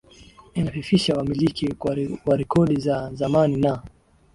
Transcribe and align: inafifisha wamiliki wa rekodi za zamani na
inafifisha 0.53 1.13
wamiliki 1.13 1.75
wa 2.25 2.35
rekodi 2.37 2.79
za 2.79 3.09
zamani 3.13 3.57
na 3.57 3.83